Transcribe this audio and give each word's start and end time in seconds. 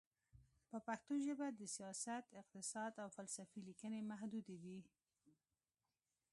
په 0.69 0.77
پښتو 0.87 1.13
ژبه 1.25 1.47
د 1.49 1.61
سیاست، 1.75 2.23
اقتصاد، 2.41 2.93
او 3.03 3.07
فلسفې 3.17 3.59
لیکنې 3.69 3.99
محدودې 4.11 4.57
دي. 4.63 4.79